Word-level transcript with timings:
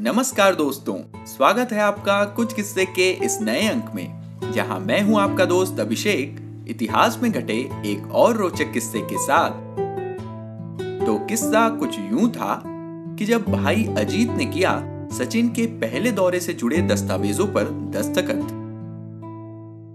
नमस्कार 0.00 0.54
दोस्तों, 0.54 0.94
स्वागत 1.26 1.72
है 1.72 1.80
आपका 1.80 2.24
कुछ 2.24 2.52
किस्से 2.52 2.84
के 2.84 3.10
इस 3.10 3.40
नए 3.42 3.66
अंक 3.68 3.90
में, 3.94 4.52
जहाँ 4.52 4.78
मैं 4.80 5.02
हूँ 5.02 5.18
आपका 5.20 5.44
दोस्त 5.44 5.80
अभिषेक, 5.80 6.36
इतिहास 6.68 7.18
में 7.22 7.32
घटे 7.32 7.54
एक 7.86 8.12
और 8.12 8.36
रोचक 8.36 8.72
किस्से 8.72 9.00
के 9.00 9.18
साथ। 9.18 9.50
तो 11.06 11.18
किस्सा 11.26 11.68
कुछ 11.68 11.98
यूँ 11.98 12.30
था 12.30 12.62
कि 13.18 13.24
जब 13.24 13.44
भाई 13.44 13.84
अजीत 13.98 14.30
ने 14.30 14.46
किया, 14.46 14.82
सचिन 15.12 15.48
के 15.48 15.66
पहले 15.66 16.12
दौरे 16.12 16.40
से 16.40 16.54
जुड़े 16.54 16.82
दस्तावेजों 16.82 17.46
पर 17.46 17.64
दस्तखत। 17.64 18.48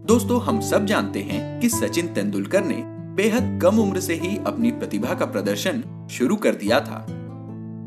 दोस्तों, 0.08 0.42
हम 0.42 0.62
सब 0.62 0.86
जानते 0.86 1.20
हैं 1.22 1.60
कि 1.62 1.70
सचिन 1.70 2.08
तेंदुलकर 2.08 2.64
ने 2.64 2.84
बेहद 3.16 3.60
कम 3.64 3.80
उम्र 3.80 4.00
से 4.00 4.14
ही 4.14 4.38
अपनी 4.38 4.72
प्रतिभा 4.72 5.14
का 5.14 5.26
प्रदर्शन 5.26 6.08
शुरू 6.12 6.36
कर 6.36 6.56
दिया 6.56 6.80
था। 6.80 7.06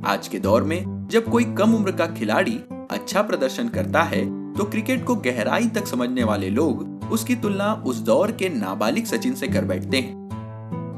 आज 0.06 0.28
के 0.28 0.38
दौर 0.38 0.62
में 0.62 0.95
जब 1.06 1.30
कोई 1.30 1.44
कम 1.44 1.74
उम्र 1.74 1.92
का 1.92 2.06
खिलाड़ी 2.06 2.60
अच्छा 2.90 3.22
प्रदर्शन 3.22 3.68
करता 3.68 4.02
है 4.02 4.52
तो 4.52 4.64
क्रिकेट 4.64 5.04
को 5.04 5.14
गहराई 5.14 5.66
तक 5.66 5.86
समझने 5.86 6.24
वाले 6.24 6.50
लोग 6.50 7.04
उसकी 7.12 7.36
तुलना 7.36 7.72
उस 7.86 7.96
दौर 7.96 8.32
के 8.32 8.48
नाबालिग 8.48 9.04
सचिन 9.04 9.34
से 9.34 9.48
कर 9.48 9.64
बैठते 9.64 9.96
हैं। 9.96 10.26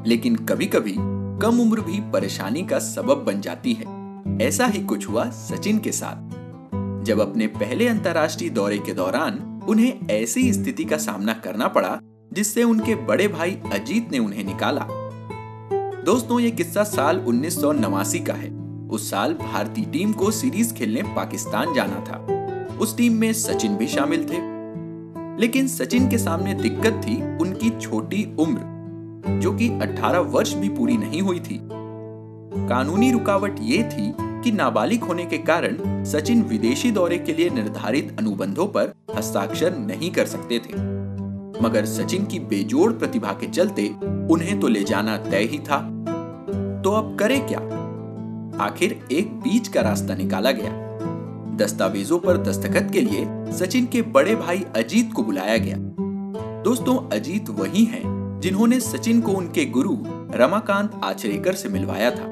लेकिन 0.06 0.36
कभी 0.36 0.66
कभी 0.66 0.94
कम 1.42 1.60
उम्र 1.60 1.80
भी 1.80 2.10
परेशानी 2.10 2.62
का 2.62 2.78
सबब 2.78 3.24
बन 3.24 3.40
जाती 3.40 3.72
है। 3.72 3.84
ऐसा 4.42 4.66
ही 4.66 4.82
कुछ 4.82 5.08
हुआ 5.08 5.24
सचिन 5.24 5.78
के 5.78 5.92
साथ। 5.92 6.28
जब 7.04 7.20
अपने 7.20 7.46
पहले 7.46 7.88
अंतर्राष्ट्रीय 7.88 8.50
दौरे 8.50 8.78
के 8.78 8.92
दौरान 8.92 9.62
उन्हें 9.68 10.08
ऐसी 10.10 10.52
स्थिति 10.52 10.84
का 10.84 10.96
सामना 10.96 11.32
करना 11.32 11.68
पड़ा, 11.68 12.00
जिससे 12.32 12.62
उनके 12.62 12.94
बड़े 12.94 13.28
भाई 13.28 13.58
अजीत 13.72 14.12
ने 14.12 14.18
उन्हें 14.18 14.44
निकाला। 14.44 14.86
दोस्तों, 16.04 16.40
ये 16.40 16.50
किस्सा 16.50 16.82
साल 16.82 17.18
उन्नीस 17.18 17.60
सौ 17.60 17.72
नवासी 17.72 18.18
का 18.18 18.34
है। 18.34 18.67
उस 18.90 19.10
साल 19.10 19.34
भारतीय 19.34 19.84
टीम 19.84 20.12
को 20.12 20.30
सीरीज़ 20.30 20.74
खेलने 20.74 21.02
पाकिस्तान 21.02 21.74
जाना 21.74 22.00
था। 22.00 22.26
उस 22.78 22.96
टीम 22.96 23.12
में 23.12 23.32
सचिन 23.32 23.76
भी 23.76 23.86
शामिल 23.86 24.24
थे। 24.24 24.58
लेकिन 25.40 25.68
सचिन 25.68 26.08
के 26.08 26.18
सामने 26.18 26.54
दिक्कत 26.54 27.02
थी 27.04 27.36
उनकी 27.38 27.70
छोटी 27.70 28.36
उम्र, 28.38 28.60
जो 29.42 29.52
कि 29.52 29.68
18 29.68 30.18
वर्ष 30.18 30.54
भी 30.54 30.68
पूरी 30.68 30.96
नहीं 30.96 31.22
हुई 31.22 31.40
थी। 31.40 31.60
कानूनी 32.68 33.12
रुकावट 33.12 33.56
ये 33.60 33.82
थी 33.82 34.12
कि 34.20 34.52
नाबालिग 34.52 35.04
होने 35.04 35.26
के 35.26 35.38
कारण 35.38 36.04
सचिन 36.04 36.42
विदेशी 36.42 36.90
दौरे 36.90 37.18
के 37.18 37.32
लिए 37.32 37.50
निर्धारित 37.50 38.16
अनुबंधों 38.18 38.66
पर 38.66 38.92
हस्ताक्षर 39.16 39.78
नहीं 39.78 40.10
कर 40.10 40.26
सकते 40.26 40.58
थे। 40.58 40.72
मगर 41.62 41.84
सचिन 41.84 42.26
की 42.26 42.38
बेजोड़ 42.38 42.92
प्रतिभा 42.92 43.32
के 43.32 43.46
चलते 43.46 43.88
उन्हें 44.30 44.60
तो 44.60 44.68
ले 44.68 44.84
जाना 44.84 45.16
तय 45.16 45.42
ही 45.42 45.58
था। 45.58 46.04
तो 46.84 46.90
अब 46.90 47.16
करे 47.18 47.38
क्या? 47.38 47.77
आखिर 48.60 49.08
एक 49.12 49.32
बीच 49.32 49.68
का 49.68 49.80
रास्ता 49.80 50.14
निकाला 50.14 50.50
गया। 50.50 50.70
दस्तावेजों 51.56 52.18
पर 52.18 52.36
दस्तखत 52.36 52.90
के 52.92 53.00
लिए 53.00 53.52
सचिन 53.52 53.86
के 53.86 54.02
बड़े 54.02 54.34
भाई 54.36 54.64
अजीत 54.76 55.12
को 55.12 55.22
बुलाया 55.22 55.56
गया। 55.56 55.76
दोस्तों, 56.62 56.96
अजीत 57.12 57.50
वही 57.50 57.84
हैं 57.84 58.40
जिन्होंने 58.40 58.80
सचिन 58.80 59.20
को 59.20 59.32
उनके 59.32 59.64
गुरु 59.64 59.96
रमाकांत 60.34 61.00
आचरेकर 61.04 61.54
से 61.54 61.68
मिलवाया 61.68 62.10
था। 62.10 62.26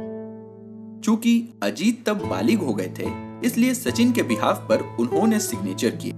चूँकि 1.04 1.48
अजीत 1.62 2.04
तब 2.06 2.26
बालिग 2.28 2.62
हो 2.62 2.74
गए 2.74 2.92
थे, 2.98 3.10
इसलिए 3.46 3.74
सचिन 3.74 4.12
के 4.12 4.22
बिहाफ 4.22 4.66
पर 4.68 4.82
उन्होंने 5.00 5.40
सिग्नेचर 5.40 5.90
किए। 5.90 6.12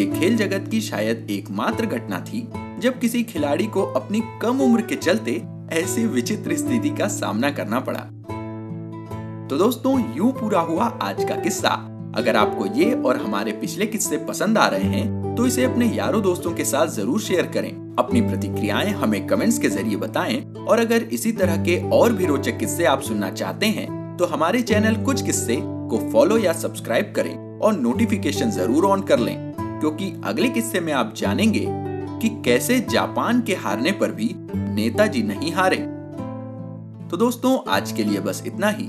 ये 0.00 0.06
खेल 0.18 0.36
जगत 0.36 0.68
की 0.70 0.80
शायद 0.80 1.26
एकमात्र 1.30 1.86
घटना 1.86 2.20
थी, 2.20 2.48
जब 2.78 2.98
किसी 2.98 3.22
खिलाड़ी 3.22 3.66
को 3.66 3.82
अपनी 3.82 4.22
कम 4.42 4.60
उम्र 4.60 4.82
के 4.82 4.96
चलते 4.96 5.42
ऐसी 5.72 6.06
विचित्र 6.06 6.56
स्थिति 6.56 6.90
का 6.90 7.08
सामना 7.08 7.50
करना 7.50 7.80
पड़ा। 7.80 8.06
तो 9.50 9.56
दोस्तों, 9.58 9.92
यूँ 10.16 10.30
पूरा 10.32 10.60
हुआ 10.60 10.84
आज 11.02 11.22
का 11.24 11.36
किस्सा। 11.36 11.68
अगर 12.16 12.36
आपको 12.36 12.66
ये 12.74 12.92
और 12.96 13.16
हमारे 13.16 13.52
पिछले 13.52 13.86
किस्से 13.86 14.18
पसंद 14.18 14.58
आ 14.58 14.66
रहे 14.68 14.88
हैं 14.90 15.34
तो 15.36 15.46
इसे 15.46 15.64
अपने 15.64 15.86
यारों 15.86 16.20
दोस्तों 16.22 16.52
के 16.54 16.64
साथ 16.64 16.86
ज़रूर 16.88 17.20
शेयर 17.20 17.46
करें। 17.46 17.70
अपनी 17.98 18.20
प्रतिक्रियाएँ 18.20 18.90
हमें 18.92 19.26
कमेंट्स 19.26 19.58
के 19.58 19.68
ज़रिए 19.68 19.96
बताएँ, 19.96 20.40
और 20.58 20.80
अगर 20.80 21.02
इसी 21.04 21.32
तरह 21.32 21.56
के 21.64 21.78
और 21.90 22.12
भी 22.12 22.26
रोचक 22.26 22.58
किस्से 22.58 22.84
आप 22.84 23.02
सुनना 23.02 23.30
चाहते 23.32 23.66
हैं 23.68 24.16
तो 24.18 24.26
हमारे 24.26 24.62
चैनल 24.62 25.02
कुछ 25.04 25.22
किस्से 25.22 25.56
को 25.60 25.98
फॉलो 26.12 26.38
या 26.38 26.52
सब्सक्राइब 26.52 27.12
करें 27.16 27.58
और 27.58 27.76
नोटिफिकेशन 27.80 28.50
ज़रूर 28.52 28.86
ऑन 28.86 29.02
कर 29.02 29.18
लें, 29.18 29.36
क्योंकि 29.58 30.12
अगले 30.24 30.48
किस्से 30.50 30.80
में 30.80 30.92
आप 30.92 31.14
जानेंगे 31.16 31.66
कि 32.20 32.28
कैसे 32.44 32.80
जापान 32.90 33.42
के 33.42 33.54
हारने 33.56 33.92
पर 33.92 34.12
भी 34.12 34.34
नेताजी 34.74 35.22
नहीं 35.24 35.52
हारे। 35.52 35.86
तो 37.10 37.16
दोस्तों, 37.16 37.58
आज 37.68 37.92
के 37.92 38.04
लिए 38.04 38.20
बस 38.20 38.42
इतना 38.46 38.68
ही। 38.70 38.88